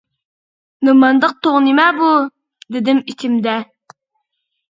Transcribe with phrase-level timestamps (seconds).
[0.87, 2.09] «نېمانداق توڭ نېمە بۇ»
[2.77, 3.57] دېدىم ئىچىمدە.